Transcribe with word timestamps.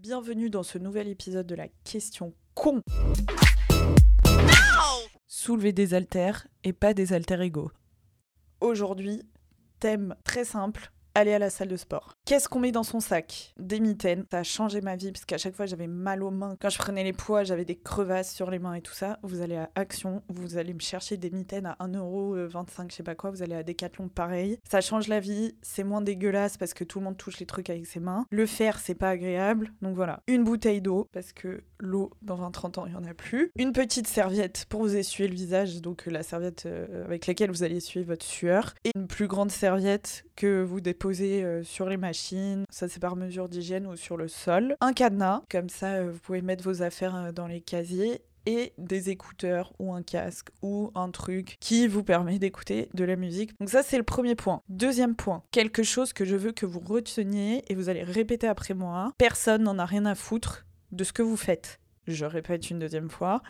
Bienvenue 0.00 0.48
dans 0.48 0.62
ce 0.62 0.78
nouvel 0.78 1.08
épisode 1.08 1.48
de 1.48 1.56
la 1.56 1.66
question 1.82 2.32
con. 2.54 2.82
Soulever 5.26 5.72
des 5.72 5.92
haltères 5.92 6.46
et 6.62 6.72
pas 6.72 6.94
des 6.94 7.12
haltères 7.12 7.40
égaux. 7.40 7.72
Aujourd'hui, 8.60 9.24
thème 9.80 10.14
très 10.22 10.44
simple, 10.44 10.92
aller 11.18 11.34
à 11.34 11.38
la 11.38 11.50
salle 11.50 11.68
de 11.68 11.76
sport. 11.76 12.14
Qu'est-ce 12.24 12.48
qu'on 12.48 12.60
met 12.60 12.72
dans 12.72 12.82
son 12.82 13.00
sac? 13.00 13.52
Des 13.58 13.80
mitaines. 13.80 14.24
Ça 14.30 14.38
a 14.38 14.42
changé 14.42 14.80
ma 14.80 14.96
vie 14.96 15.12
parce 15.12 15.24
qu'à 15.24 15.38
chaque 15.38 15.54
fois 15.54 15.66
j'avais 15.66 15.86
mal 15.86 16.22
aux 16.22 16.30
mains. 16.30 16.56
Quand 16.60 16.70
je 16.70 16.78
prenais 16.78 17.02
les 17.02 17.12
poids, 17.12 17.42
j'avais 17.42 17.64
des 17.64 17.76
crevasses 17.76 18.32
sur 18.32 18.50
les 18.50 18.58
mains 18.58 18.74
et 18.74 18.82
tout 18.82 18.92
ça. 18.92 19.18
Vous 19.22 19.40
allez 19.40 19.56
à 19.56 19.70
Action, 19.74 20.22
vous 20.28 20.56
allez 20.58 20.74
me 20.74 20.80
chercher 20.80 21.16
des 21.16 21.30
mitaines 21.30 21.66
à 21.66 21.76
1,25€, 21.80 22.90
je 22.90 22.94
sais 22.94 23.02
pas 23.02 23.14
quoi. 23.14 23.30
Vous 23.30 23.42
allez 23.42 23.54
à 23.54 23.62
Decathlon, 23.62 24.08
pareil. 24.08 24.58
Ça 24.70 24.80
change 24.80 25.08
la 25.08 25.20
vie, 25.20 25.56
c'est 25.62 25.84
moins 25.84 26.00
dégueulasse 26.00 26.56
parce 26.56 26.74
que 26.74 26.84
tout 26.84 27.00
le 27.00 27.06
monde 27.06 27.16
touche 27.16 27.38
les 27.40 27.46
trucs 27.46 27.70
avec 27.70 27.86
ses 27.86 28.00
mains. 28.00 28.26
Le 28.30 28.46
faire, 28.46 28.78
c'est 28.78 28.94
pas 28.94 29.10
agréable. 29.10 29.72
Donc 29.82 29.96
voilà. 29.96 30.22
Une 30.28 30.44
bouteille 30.44 30.80
d'eau 30.80 31.08
parce 31.12 31.32
que 31.32 31.62
l'eau, 31.80 32.10
dans 32.22 32.36
20-30 32.36 32.80
ans, 32.80 32.86
il 32.86 32.92
y 32.92 32.96
en 32.96 33.04
a 33.04 33.14
plus. 33.14 33.50
Une 33.56 33.72
petite 33.72 34.06
serviette 34.06 34.66
pour 34.68 34.82
vous 34.82 34.96
essuyer 34.96 35.28
le 35.28 35.34
visage, 35.34 35.80
donc 35.80 36.06
la 36.06 36.22
serviette 36.22 36.66
euh, 36.66 37.04
avec 37.04 37.26
laquelle 37.26 37.50
vous 37.50 37.62
allez 37.62 37.76
essuyer 37.76 38.04
votre 38.04 38.24
sueur. 38.24 38.74
Et 38.84 38.92
une 38.94 39.06
plus 39.08 39.26
grande 39.26 39.50
serviette 39.50 40.24
que 40.36 40.62
vous 40.62 40.80
déposez 40.80 41.07
euh, 41.10 41.62
sur 41.64 41.88
les 41.88 41.96
machines, 41.96 42.64
ça 42.70 42.88
c'est 42.88 43.00
par 43.00 43.16
mesure 43.16 43.48
d'hygiène 43.48 43.86
ou 43.86 43.96
sur 43.96 44.16
le 44.16 44.28
sol. 44.28 44.76
Un 44.80 44.92
cadenas, 44.92 45.42
comme 45.50 45.68
ça 45.68 45.94
euh, 45.94 46.10
vous 46.12 46.18
pouvez 46.18 46.42
mettre 46.42 46.64
vos 46.64 46.82
affaires 46.82 47.16
euh, 47.16 47.32
dans 47.32 47.46
les 47.46 47.60
casiers 47.60 48.22
et 48.46 48.72
des 48.78 49.10
écouteurs 49.10 49.72
ou 49.78 49.92
un 49.92 50.02
casque 50.02 50.48
ou 50.62 50.90
un 50.94 51.10
truc 51.10 51.56
qui 51.60 51.86
vous 51.86 52.02
permet 52.02 52.38
d'écouter 52.38 52.88
de 52.94 53.04
la 53.04 53.16
musique. 53.16 53.58
Donc 53.58 53.70
ça 53.70 53.82
c'est 53.82 53.96
le 53.96 54.02
premier 54.02 54.34
point. 54.34 54.62
Deuxième 54.68 55.16
point, 55.16 55.42
quelque 55.50 55.82
chose 55.82 56.12
que 56.12 56.24
je 56.24 56.36
veux 56.36 56.52
que 56.52 56.66
vous 56.66 56.80
reteniez 56.80 57.64
et 57.68 57.74
vous 57.74 57.88
allez 57.88 58.02
répéter 58.02 58.46
après 58.46 58.74
moi. 58.74 59.12
Personne 59.18 59.62
n'en 59.62 59.78
a 59.78 59.84
rien 59.86 60.06
à 60.06 60.14
foutre 60.14 60.66
de 60.92 61.04
ce 61.04 61.12
que 61.12 61.22
vous 61.22 61.36
faites. 61.36 61.80
Je 62.06 62.24
répète 62.24 62.70
une 62.70 62.78
deuxième 62.78 63.10
fois 63.10 63.42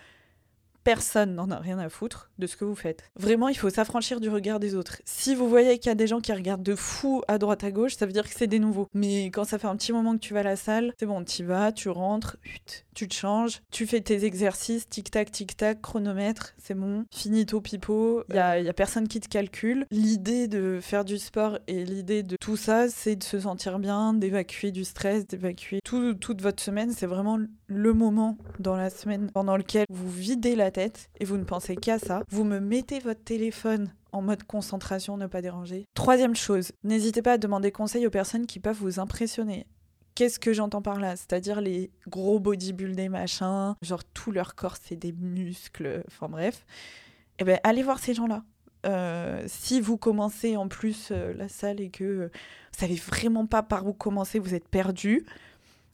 personne 0.89 1.35
n'en 1.35 1.51
a 1.51 1.59
rien 1.59 1.79
à 1.79 1.91
foutre 1.91 2.31
de 2.39 2.47
ce 2.47 2.57
que 2.57 2.65
vous 2.65 2.75
faites. 2.75 3.05
Vraiment, 3.15 3.49
il 3.49 3.59
faut 3.59 3.69
s'affranchir 3.69 4.21
du 4.21 4.31
regard 4.31 4.59
des 4.59 4.75
autres. 4.75 5.03
Si 5.05 5.35
vous 5.35 5.47
voyez 5.47 5.79
qu'il 5.79 5.91
y 5.91 5.93
a 5.93 5.95
des 5.95 6.07
gens 6.07 6.21
qui 6.21 6.33
regardent 6.33 6.63
de 6.63 6.75
fou 6.75 7.21
à 7.29 7.37
droite 7.37 7.63
à 7.63 7.71
gauche, 7.71 7.95
ça 7.95 8.07
veut 8.07 8.13
dire 8.13 8.27
que 8.27 8.35
c'est 8.35 8.47
des 8.47 8.59
nouveaux. 8.59 8.89
Mais 8.95 9.27
quand 9.27 9.45
ça 9.45 9.59
fait 9.59 9.67
un 9.67 9.77
petit 9.77 9.93
moment 9.93 10.15
que 10.15 10.21
tu 10.21 10.33
vas 10.33 10.41
à 10.41 10.45
la 10.45 10.57
salle, 10.57 10.95
c'est 10.99 11.05
bon, 11.05 11.23
tu 11.25 11.45
vas, 11.45 11.73
tu 11.73 11.91
rentres, 11.91 12.39
tu 12.99 13.07
te 13.07 13.15
changes, 13.15 13.63
tu 13.71 13.87
fais 13.87 14.01
tes 14.01 14.25
exercices, 14.25 14.89
tic-tac, 14.89 15.31
tic-tac, 15.31 15.81
chronomètre, 15.81 16.55
c'est 16.59 16.75
bon, 16.75 17.05
finito 17.15 17.61
pipo, 17.61 18.25
il 18.29 18.35
y 18.35 18.39
a, 18.41 18.59
y 18.59 18.69
a 18.69 18.73
personne 18.73 19.07
qui 19.07 19.21
te 19.21 19.29
calcule. 19.29 19.87
L'idée 19.93 20.49
de 20.49 20.81
faire 20.83 21.05
du 21.05 21.17
sport 21.17 21.61
et 21.69 21.85
l'idée 21.85 22.25
de 22.25 22.35
tout 22.41 22.57
ça, 22.57 22.89
c'est 22.89 23.15
de 23.15 23.23
se 23.23 23.39
sentir 23.39 23.79
bien, 23.79 24.15
d'évacuer 24.15 24.73
du 24.73 24.85
stress, 24.85 25.29
d'évacuer 25.29 25.79
toute 25.85 26.43
votre 26.43 26.61
semaine. 26.61 26.91
C'est 26.91 27.07
vraiment 27.07 27.39
le 27.69 27.93
moment 27.95 28.37
dans 28.59 28.77
la 28.77 28.91
semaine 28.91 29.31
pendant 29.33 29.57
lequel 29.57 29.85
vous 29.91 30.11
videz 30.11 30.57
la 30.57 30.73
tête 30.73 31.09
et 31.21 31.25
vous 31.25 31.37
ne 31.37 31.45
pensez 31.45 31.77
qu'à 31.77 32.01
ça. 32.01 32.25
Vous 32.31 32.43
me 32.43 32.59
mettez 32.59 32.99
votre 32.99 33.23
téléphone 33.23 33.93
en 34.11 34.23
mode 34.23 34.43
concentration, 34.43 35.17
ne 35.17 35.27
pas 35.29 35.43
déranger. 35.43 35.85
Troisième 35.95 36.35
chose, 36.35 36.73
n'hésitez 36.83 37.23
pas 37.23 37.35
à 37.35 37.39
demander 37.39 37.71
conseil 37.71 38.09
aux 38.09 38.11
personnes 38.11 38.47
qui 38.47 38.59
peuvent 38.59 38.79
vous 38.81 38.99
impressionner. 38.99 39.67
Qu'est-ce 40.19 40.41
que 40.41 40.53
j'entends 40.53 40.83
par 40.83 40.99
là? 40.99 41.15
C'est-à-dire 41.15 41.61
les 41.61 41.93
gros 42.09 42.41
bodybuildés 42.41 43.09
machins, 43.09 43.77
genre 43.83 44.03
tout 44.03 44.33
leur 44.33 44.57
corps 44.57 44.75
c'est 44.83 44.97
des 44.97 45.13
muscles, 45.13 46.03
enfin 46.09 46.29
bref. 46.29 46.67
Eh 47.39 47.45
bien, 47.45 47.61
allez 47.63 47.85
voir 47.85 48.01
ces 48.01 48.15
gens-là. 48.15 48.43
Euh, 48.85 49.45
si 49.47 49.81
vous 49.81 49.97
commencez 49.97 50.57
en 50.57 50.67
plus 50.67 51.11
euh, 51.13 51.33
la 51.35 51.49
salle 51.49 51.81
et 51.81 51.91
que 51.91 52.33
vous 52.33 52.79
savez 52.81 52.97
vraiment 52.97 53.47
pas 53.47 53.63
par 53.63 53.87
où 53.87 53.93
commencer, 53.93 54.41
vous 54.41 54.55
êtes 54.55 54.67
perdu, 54.67 55.25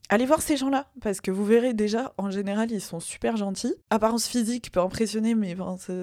Allez 0.09 0.25
voir 0.25 0.41
ces 0.41 0.55
gens-là, 0.55 0.87
parce 1.01 1.19
que 1.19 1.31
vous 1.31 1.45
verrez 1.45 1.73
déjà, 1.73 2.13
en 2.17 2.29
général, 2.29 2.71
ils 2.71 2.81
sont 2.81 2.99
super 2.99 3.37
gentils. 3.37 3.73
Apparence 3.89 4.27
physique 4.27 4.71
peut 4.71 4.79
impressionner, 4.79 5.33
mais 5.33 5.55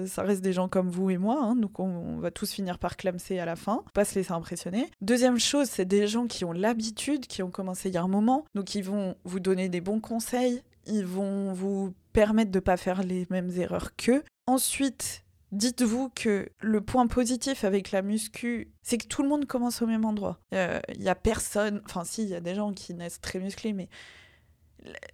ça 0.07 0.23
reste 0.23 0.41
des 0.41 0.53
gens 0.53 0.67
comme 0.67 0.89
vous 0.89 1.09
et 1.09 1.17
moi, 1.17 1.39
hein, 1.41 1.55
on, 1.77 2.17
va 2.17 2.31
tous 2.31 2.51
finir 2.51 2.79
par 2.79 2.97
clamser 2.97 3.39
à 3.39 3.45
la 3.45 3.55
fin, 3.55 3.83
pas 3.93 4.05
se 4.05 4.15
laisser 4.15 4.33
impressionner. 4.33 4.89
Deuxième 5.01 5.39
chose, 5.39 5.67
c'est 5.67 5.85
des 5.85 6.07
gens 6.07 6.27
qui 6.27 6.43
ont 6.43 6.51
l'habitude, 6.51 7.27
qui 7.27 7.43
ont 7.43 7.51
commencé 7.51 7.89
il 7.89 7.95
y 7.95 7.97
a 7.97 8.03
un 8.03 8.07
moment, 8.07 8.45
donc 8.55 8.75
ils 8.75 8.83
vont 8.83 9.15
vous 9.23 9.39
donner 9.39 9.69
des 9.69 9.81
bons 9.81 9.99
conseils, 9.99 10.61
ils 10.85 11.05
vont 11.05 11.53
vous 11.53 11.93
permettre 12.11 12.51
de 12.51 12.57
ne 12.57 12.63
pas 12.63 12.77
faire 12.77 13.03
les 13.03 13.25
mêmes 13.29 13.51
erreurs 13.57 13.95
qu'eux. 13.95 14.23
Ensuite, 14.47 15.22
Dites-vous 15.53 16.09
que 16.09 16.49
le 16.61 16.81
point 16.81 17.05
positif 17.05 17.63
avec 17.63 17.91
la 17.91 18.01
muscu, 18.01 18.73
c'est 18.81 18.97
que 18.97 19.05
tout 19.05 19.21
le 19.21 19.29
monde 19.29 19.45
commence 19.45 19.83
au 19.83 19.87
même 19.87 20.03
endroit. 20.03 20.39
Il 20.51 20.57
euh, 20.57 20.79
y 20.97 21.09
a 21.09 21.15
personne, 21.15 21.79
enfin 21.85 22.03
si, 22.03 22.23
il 22.23 22.29
y 22.29 22.33
a 22.33 22.41
des 22.41 22.55
gens 22.55 22.73
qui 22.73 22.95
naissent 22.95 23.21
très 23.21 23.37
musclés, 23.37 23.71
mais 23.71 23.87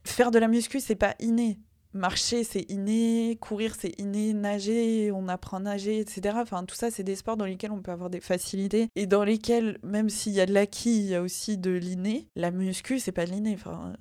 faire 0.05 0.31
de 0.31 0.39
la 0.39 0.47
muscu, 0.47 0.79
c'est 0.79 0.95
pas 0.95 1.13
inné. 1.19 1.59
Marcher, 1.91 2.45
c'est 2.45 2.71
inné, 2.71 3.37
courir, 3.41 3.75
c'est 3.77 3.99
inné, 3.99 4.31
nager, 4.33 5.11
on 5.11 5.27
apprend 5.27 5.57
à 5.57 5.59
nager, 5.59 5.99
etc. 5.99 6.37
Enfin, 6.39 6.63
tout 6.63 6.75
ça, 6.75 6.89
c'est 6.89 7.03
des 7.03 7.17
sports 7.17 7.35
dans 7.35 7.45
lesquels 7.45 7.71
on 7.71 7.81
peut 7.81 7.91
avoir 7.91 8.09
des 8.09 8.21
facilités 8.21 8.87
et 8.95 9.07
dans 9.07 9.25
lesquels, 9.25 9.77
même 9.83 10.07
s'il 10.07 10.31
y 10.31 10.39
a 10.39 10.45
de 10.45 10.53
l'acquis, 10.53 10.99
il 10.99 11.07
y 11.07 11.15
a 11.15 11.21
aussi 11.21 11.57
de 11.57 11.71
l'inné. 11.71 12.29
La 12.37 12.51
muscu, 12.51 12.99
c'est 12.99 13.11
pas 13.11 13.25
de 13.25 13.31
l'inné. 13.31 13.55
Enfin, 13.55 13.91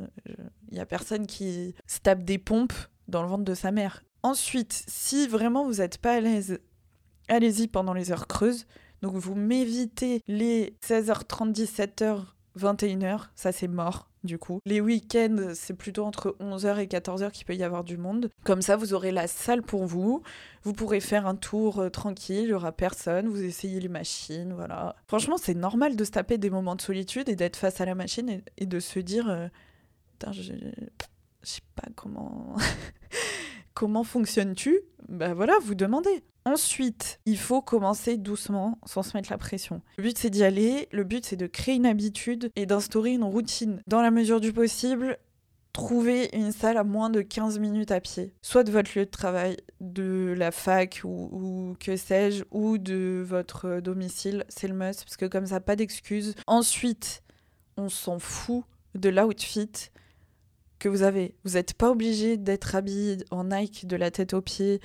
il 0.71 0.77
y 0.77 0.81
a 0.81 0.87
personne 0.87 1.27
qui 1.27 1.75
se 1.89 1.99
tape 1.99 2.23
des 2.23 2.39
pompes 2.39 2.75
dans 3.09 3.23
le 3.23 3.29
ventre 3.29 3.45
de 3.45 3.55
sa 3.55 3.73
mère. 3.73 4.05
Ensuite, 4.23 4.85
si 4.89 5.27
vraiment 5.27 5.65
vous 5.65 5.75
n'êtes 5.75 5.99
pas 5.99 6.15
à 6.15 6.21
l'aise, 6.21 6.59
allez-y 7.29 7.69
pendant 7.69 7.93
les 7.93 8.13
heures 8.13 8.27
creuses. 8.27 8.67
Donc 9.03 9.15
vous 9.15 9.35
m'évitez 9.35 10.23
les 10.27 10.77
16h30, 10.87 11.53
17h, 11.53 12.25
21h, 12.59 13.29
ça 13.37 13.53
c'est 13.53 13.69
mort 13.69 14.09
du 14.25 14.39
coup. 14.39 14.61
Les 14.65 14.81
week-ends, 14.81 15.53
c'est 15.55 15.75
plutôt 15.75 16.05
entre 16.05 16.37
11h 16.41 16.79
et 16.79 16.87
14h 16.87 17.31
qu'il 17.31 17.47
peut 17.47 17.55
y 17.55 17.63
avoir 17.63 17.85
du 17.85 17.97
monde. 17.97 18.31
Comme 18.45 18.63
ça, 18.63 18.77
vous 18.77 18.93
aurez 18.93 19.13
la 19.13 19.27
salle 19.27 19.63
pour 19.63 19.87
vous. 19.87 20.23
Vous 20.65 20.73
pourrez 20.73 21.01
faire 21.01 21.27
un 21.27 21.37
tour 21.37 21.79
euh, 21.79 21.89
tranquille, 21.89 22.43
il 22.43 22.47
n'y 22.47 22.53
aura 22.53 22.73
personne, 22.73 23.29
vous 23.29 23.43
essayez 23.43 23.81
les 23.81 23.89
machines, 23.89 24.53
voilà. 24.53 24.97
Franchement, 25.07 25.37
c'est 25.39 25.55
normal 25.55 25.97
de 25.97 26.05
se 26.05 26.11
taper 26.11 26.37
des 26.37 26.51
moments 26.51 26.75
de 26.77 26.83
solitude 26.83 27.29
et 27.29 27.37
d'être 27.37 27.57
face 27.57 27.81
à 27.81 27.85
la 27.85 27.95
machine 27.95 28.43
et, 28.57 28.67
de 28.67 28.81
se 28.81 28.99
dire... 28.99 29.29
Euh, 29.31 29.49
putain, 30.13 30.33
je 30.33 30.53
sais 31.43 31.63
pas 31.77 31.89
comment... 31.95 32.57
Comment 33.79 34.03
fonctionnes-tu? 34.03 34.81
Ben 35.09 35.35
voilà, 35.35 35.57
vous 35.63 35.77
demandez. 35.77 36.25
Ensuite, 36.45 37.21
il 37.27 37.39
faut 37.39 37.63
commencer 37.63 38.17
doucement, 38.17 38.77
sans 38.85 39.05
se 39.05 39.17
mettre 39.17 39.31
la 39.31 39.39
pression. 39.39 39.83
Le 39.99 40.03
but, 40.03 40.19
c'est 40.19 40.31
d'y 40.31 40.43
aller. 40.43 40.89
Le 40.91 41.05
but, 41.05 41.25
c'est 41.25 41.37
de 41.37 41.47
créer 41.47 41.77
une 41.77 41.87
habitude 41.87 42.51
et 42.57 42.67
d'instaurer 42.67 43.13
une 43.13 43.23
routine. 43.23 43.81
Dans 43.87 44.03
la 44.03 44.11
mesure 44.11 44.41
du 44.41 44.53
possible, 44.53 45.17
trouver 45.73 46.29
une 46.33 46.51
salle 46.51 46.77
à 46.77 46.83
moins 46.83 47.09
de 47.09 47.23
15 47.23 47.61
minutes 47.61 47.93
à 47.93 48.01
pied. 48.01 48.35
Soit 48.43 48.65
de 48.65 48.73
votre 48.73 48.91
lieu 48.99 49.05
de 49.05 49.11
travail, 49.13 49.57
de 49.81 50.35
la 50.37 50.51
fac 50.51 51.03
ou, 51.05 51.29
ou 51.31 51.77
que 51.79 51.97
sais-je, 51.97 52.43
ou 52.51 52.79
de 52.79 53.23
votre 53.25 53.79
domicile. 53.79 54.45
C'est 54.49 54.67
le 54.67 54.75
must, 54.75 55.05
parce 55.05 55.17
que 55.17 55.27
comme 55.27 55.47
ça, 55.47 55.61
pas 55.61 55.77
d'excuses. 55.77 56.35
Ensuite, 56.49 57.23
on 57.77 57.89
s'en 57.89 58.19
fout 58.19 58.65
de 58.97 59.09
l'outfit 59.09 59.71
que 60.79 60.89
vous 60.89 61.03
avez. 61.03 61.35
Vous 61.45 61.53
n'êtes 61.53 61.75
pas 61.75 61.91
obligé 61.91 62.37
d'être 62.37 62.75
habillé 62.75 63.19
en 63.31 63.45
Nike 63.45 63.87
de 63.87 63.97
la 63.97 64.11
tête 64.11 64.35
aux 64.35 64.43
pieds 64.43 64.81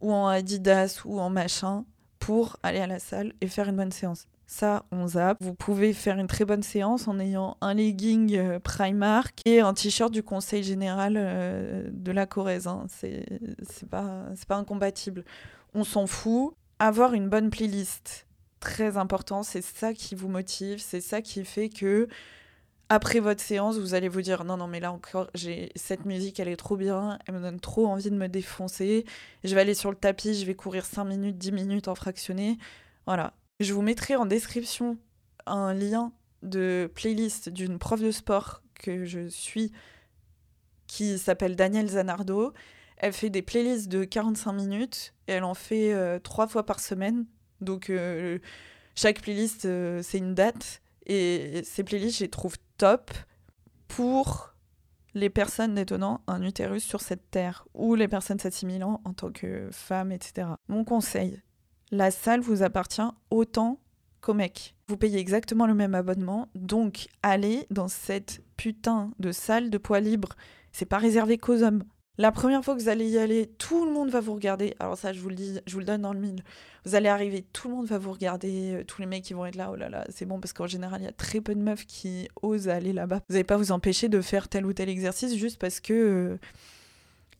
ou 0.00 0.12
en 0.12 0.26
Adidas 0.26 1.02
ou 1.04 1.20
en 1.20 1.30
machin 1.30 1.84
pour 2.18 2.56
aller 2.62 2.78
à 2.78 2.86
la 2.86 2.98
salle 2.98 3.32
et 3.40 3.48
faire 3.48 3.68
une 3.68 3.76
bonne 3.76 3.92
séance. 3.92 4.26
Ça, 4.46 4.84
on 4.92 5.06
zappe. 5.06 5.38
Vous 5.40 5.54
pouvez 5.54 5.94
faire 5.94 6.18
une 6.18 6.26
très 6.26 6.44
bonne 6.44 6.62
séance 6.62 7.08
en 7.08 7.18
ayant 7.18 7.56
un 7.62 7.72
legging 7.72 8.36
euh, 8.36 8.58
Primark 8.58 9.40
et 9.46 9.60
un 9.60 9.72
t-shirt 9.72 10.12
du 10.12 10.22
Conseil 10.22 10.62
général 10.62 11.14
euh, 11.16 11.88
de 11.90 12.12
la 12.12 12.26
Corrèze. 12.26 12.66
Hein. 12.66 12.84
C'est 12.88 13.88
pas, 13.90 14.26
pas 14.46 14.56
incompatible. 14.56 15.24
On 15.74 15.84
s'en 15.84 16.06
fout. 16.06 16.54
Avoir 16.78 17.14
une 17.14 17.28
bonne 17.28 17.48
playlist, 17.48 18.26
très 18.60 18.96
important. 18.96 19.42
C'est 19.42 19.62
ça 19.62 19.94
qui 19.94 20.14
vous 20.14 20.28
motive. 20.28 20.80
C'est 20.80 21.00
ça 21.00 21.22
qui 21.22 21.44
fait 21.44 21.70
que 21.70 22.08
après 22.92 23.20
votre 23.20 23.40
séance, 23.40 23.78
vous 23.78 23.94
allez 23.94 24.08
vous 24.08 24.20
dire 24.20 24.44
non, 24.44 24.58
non, 24.58 24.66
mais 24.66 24.78
là 24.78 24.92
encore, 24.92 25.30
j'ai 25.34 25.72
cette 25.76 26.04
musique, 26.04 26.38
elle 26.40 26.48
est 26.48 26.56
trop 26.56 26.76
bien, 26.76 27.18
elle 27.26 27.36
me 27.36 27.40
donne 27.40 27.58
trop 27.58 27.86
envie 27.86 28.10
de 28.10 28.16
me 28.16 28.28
défoncer. 28.28 29.06
Je 29.44 29.54
vais 29.54 29.62
aller 29.62 29.72
sur 29.72 29.88
le 29.88 29.96
tapis, 29.96 30.34
je 30.34 30.44
vais 30.44 30.54
courir 30.54 30.84
5 30.84 31.04
minutes, 31.04 31.38
10 31.38 31.52
minutes 31.52 31.88
en 31.88 31.94
fractionné. 31.94 32.58
Voilà. 33.06 33.32
Je 33.60 33.72
vous 33.72 33.80
mettrai 33.80 34.14
en 34.14 34.26
description 34.26 34.98
un 35.46 35.72
lien 35.72 36.12
de 36.42 36.90
playlist 36.94 37.48
d'une 37.48 37.78
prof 37.78 37.98
de 37.98 38.10
sport 38.10 38.62
que 38.74 39.06
je 39.06 39.26
suis 39.26 39.72
qui 40.86 41.18
s'appelle 41.18 41.56
Danielle 41.56 41.88
Zanardo. 41.88 42.52
Elle 42.98 43.14
fait 43.14 43.30
des 43.30 43.40
playlists 43.40 43.88
de 43.88 44.04
45 44.04 44.52
minutes 44.52 45.14
et 45.28 45.32
elle 45.32 45.44
en 45.44 45.54
fait 45.54 45.94
euh, 45.94 46.18
trois 46.18 46.46
fois 46.46 46.66
par 46.66 46.78
semaine. 46.78 47.24
Donc 47.62 47.88
euh, 47.88 48.38
chaque 48.94 49.22
playlist, 49.22 49.64
euh, 49.64 50.02
c'est 50.02 50.18
une 50.18 50.34
date. 50.34 50.82
Et 51.06 51.62
ces 51.64 51.84
playlists, 51.84 52.18
je 52.18 52.24
les 52.24 52.30
trouve 52.30 52.56
top 52.78 53.10
pour 53.88 54.52
les 55.14 55.30
personnes 55.30 55.74
détenant 55.74 56.22
un 56.26 56.42
utérus 56.42 56.84
sur 56.84 57.00
cette 57.00 57.30
terre 57.30 57.66
ou 57.74 57.94
les 57.94 58.08
personnes 58.08 58.38
s'assimilant 58.38 59.00
en 59.04 59.12
tant 59.12 59.30
que 59.30 59.68
femmes, 59.70 60.12
etc. 60.12 60.48
Mon 60.68 60.84
conseil, 60.84 61.42
la 61.90 62.10
salle 62.10 62.40
vous 62.40 62.62
appartient 62.62 63.02
autant 63.30 63.78
qu'aux 64.20 64.34
mecs. 64.34 64.74
Vous 64.88 64.96
payez 64.96 65.18
exactement 65.18 65.66
le 65.66 65.74
même 65.74 65.94
abonnement, 65.94 66.48
donc 66.54 67.08
allez 67.22 67.66
dans 67.70 67.88
cette 67.88 68.42
putain 68.56 69.10
de 69.18 69.32
salle 69.32 69.70
de 69.70 69.78
poids 69.78 70.00
libre. 70.00 70.30
C'est 70.72 70.86
pas 70.86 70.98
réservé 70.98 71.36
qu'aux 71.36 71.62
hommes. 71.62 71.84
La 72.18 72.30
première 72.30 72.62
fois 72.62 72.74
que 72.76 72.80
vous 72.80 72.90
allez 72.90 73.08
y 73.08 73.18
aller, 73.18 73.46
tout 73.58 73.86
le 73.86 73.90
monde 73.90 74.10
va 74.10 74.20
vous 74.20 74.34
regarder. 74.34 74.74
Alors 74.78 74.98
ça, 74.98 75.12
je 75.14 75.20
vous 75.20 75.30
le 75.30 75.34
dis, 75.34 75.58
je 75.66 75.72
vous 75.72 75.78
le 75.78 75.86
donne 75.86 76.02
dans 76.02 76.12
le 76.12 76.20
mille. 76.20 76.42
Vous 76.84 76.94
allez 76.94 77.08
arriver, 77.08 77.42
tout 77.54 77.68
le 77.68 77.74
monde 77.74 77.86
va 77.86 77.96
vous 77.96 78.12
regarder. 78.12 78.74
euh, 78.74 78.84
Tous 78.84 79.00
les 79.00 79.06
mecs 79.06 79.24
qui 79.24 79.32
vont 79.32 79.46
être 79.46 79.56
là, 79.56 79.70
oh 79.72 79.76
là 79.76 79.88
là, 79.88 80.04
c'est 80.10 80.26
bon 80.26 80.38
parce 80.38 80.52
qu'en 80.52 80.66
général, 80.66 81.00
il 81.00 81.04
y 81.04 81.08
a 81.08 81.12
très 81.12 81.40
peu 81.40 81.54
de 81.54 81.60
meufs 81.60 81.86
qui 81.86 82.28
osent 82.42 82.68
aller 82.68 82.92
là-bas. 82.92 83.20
Vous 83.28 83.34
n'allez 83.34 83.44
pas 83.44 83.56
vous 83.56 83.72
empêcher 83.72 84.08
de 84.10 84.20
faire 84.20 84.48
tel 84.48 84.66
ou 84.66 84.72
tel 84.74 84.90
exercice 84.90 85.34
juste 85.36 85.58
parce 85.58 85.80
que 85.80 85.92
euh, 85.94 86.38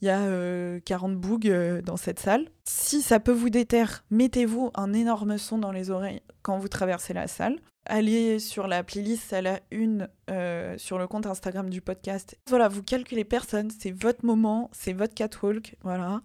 il 0.03 0.07
y 0.07 0.11
a 0.11 0.23
euh, 0.23 0.81
40 0.85 1.17
bougs 1.17 1.49
euh, 1.49 1.81
dans 1.81 1.97
cette 1.97 2.19
salle. 2.19 2.49
Si 2.65 3.03
ça 3.03 3.21
peut 3.21 3.33
vous 3.33 3.51
déterre, 3.51 4.05
mettez-vous 4.11 4.73
un 4.75 4.93
énorme 4.93 5.39
son 5.39 5.59
dans 5.59 5.71
les 5.71 5.91
oreilles 5.91 6.23
quand 6.43 6.59
vous 6.59 6.67
traversez 6.67 7.15
la 7.15 7.29
salle. 7.29 7.61
Allez 7.87 8.41
sur 8.41 8.67
la 8.67 8.83
playlist 8.83 9.33
à 9.33 9.43
la 9.43 9.61
une 9.71 10.09
euh, 10.29 10.77
sur 10.77 10.99
le 10.99 11.07
compte 11.07 11.27
Instagram 11.27 11.71
du 11.71 11.81
podcast. 11.81 12.37
Voilà, 12.49 12.67
vous 12.67 12.83
calculez 12.83 13.25
personne, 13.25 13.71
c'est 13.71 13.93
votre 13.93 14.27
moment, 14.27 14.71
c'est 14.73 14.93
votre 14.93 15.15
catwalk, 15.15 15.77
voilà. 15.83 16.21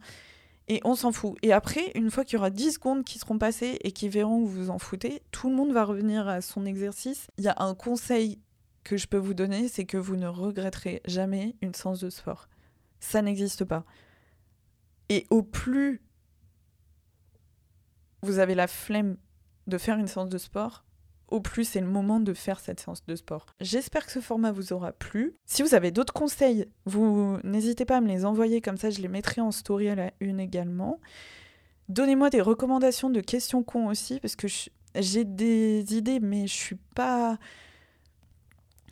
Et 0.68 0.81
on 0.83 0.95
s'en 0.95 1.12
fout. 1.12 1.35
Et 1.44 1.53
après, 1.53 1.91
une 1.94 2.09
fois 2.09 2.25
qu'il 2.25 2.38
y 2.38 2.39
aura 2.39 2.50
10 2.50 2.74
secondes 2.74 3.03
qui 3.03 3.19
seront 3.19 3.38
passées 3.38 3.77
et 3.83 3.91
qui 3.91 4.09
verront 4.09 4.44
que 4.44 4.50
vous 4.50 4.63
vous 4.63 4.69
en 4.71 4.79
foutez, 4.79 5.21
tout 5.31 5.50
le 5.50 5.56
monde 5.56 5.71
va 5.71 5.85
revenir 5.85 6.27
à 6.27 6.41
son 6.41 6.65
exercice. 6.65 7.27
Il 7.38 7.44
y 7.44 7.47
a 7.47 7.56
un 7.59 7.75
conseil 7.75 8.39
que 8.83 8.97
je 8.97 9.07
peux 9.07 9.18
vous 9.18 9.35
donner, 9.35 9.68
c'est 9.68 9.85
que 9.85 9.97
vous 9.97 10.15
ne 10.15 10.27
regretterez 10.27 11.01
jamais 11.06 11.56
une 11.62 11.75
séance 11.75 12.00
de 12.00 12.09
sport. 12.09 12.47
Ça 12.99 13.21
n'existe 13.21 13.65
pas. 13.65 13.85
Et 15.09 15.25
au 15.29 15.44
plus 15.44 16.01
vous 18.21 18.39
avez 18.39 18.55
la 18.55 18.67
flemme 18.67 19.17
de 19.67 19.77
faire 19.77 19.97
une 19.97 20.07
séance 20.07 20.29
de 20.29 20.38
sport, 20.38 20.83
au 21.27 21.41
plus 21.41 21.65
c'est 21.65 21.81
le 21.81 21.88
moment 21.88 22.19
de 22.19 22.33
faire 22.33 22.59
cette 22.59 22.79
séance 22.79 23.05
de 23.05 23.15
sport. 23.15 23.45
J'espère 23.59 24.05
que 24.05 24.11
ce 24.11 24.21
format 24.21 24.51
vous 24.51 24.73
aura 24.73 24.94
plu. 24.94 25.35
Si 25.45 25.61
vous 25.61 25.75
avez 25.75 25.91
d'autres 25.91 26.13
conseils, 26.13 26.67
vous 26.85 27.38
n'hésitez 27.44 27.85
pas 27.85 27.97
à 27.97 28.01
me 28.01 28.07
les 28.07 28.25
envoyer 28.25 28.61
comme 28.61 28.77
ça, 28.77 28.89
je 28.89 29.01
les 29.01 29.07
mettrai 29.07 29.41
en 29.41 29.51
story 29.51 29.89
à 29.89 29.95
la 29.95 30.11
une 30.19 30.39
également. 30.39 31.00
Donnez-moi 31.89 32.29
des 32.29 32.41
recommandations 32.41 33.09
de 33.09 33.21
questions 33.21 33.63
cons 33.63 33.88
aussi 33.88 34.19
parce 34.19 34.35
que 34.35 34.47
j'ai 34.95 35.25
des 35.25 35.95
idées 35.95 36.19
mais 36.19 36.47
je 36.47 36.53
suis 36.53 36.77
pas 36.95 37.38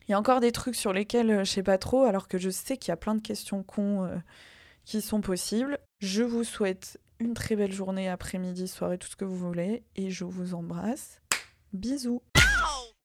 il 0.07 0.12
y 0.12 0.13
a 0.13 0.19
encore 0.19 0.40
des 0.40 0.52
trucs 0.52 0.75
sur 0.75 0.94
lesquels 0.94 1.31
euh, 1.31 1.44
je 1.44 1.52
sais 1.52 1.63
pas 1.63 1.78
trop 1.78 2.04
alors 2.04 2.28
que 2.28 2.38
je 2.38 2.50
sais 2.50 2.78
qu'il 2.78 2.90
y 2.90 2.94
a 2.94 2.98
plein 2.98 3.16
de 3.16 3.22
questions 3.22 3.63
cons 3.63 4.04
euh, 4.04 4.16
qui 4.84 5.02
sont 5.02 5.22
possibles. 5.22 5.80
Je 6.00 6.24
vous 6.24 6.44
souhaite 6.44 7.00
une 7.19 7.34
très 7.34 7.56
belle 7.56 7.72
journée, 7.72 8.10
après-midi, 8.10 8.68
soirée, 8.68 8.98
tout 8.98 9.07
ce 9.07 9.16
que 9.16 9.25
vous 9.25 9.38
voulez 9.38 9.84
et 9.96 10.12
je 10.12 10.25
vous 10.25 10.54
embrasse. 10.54 11.22
Bisous 11.74 12.22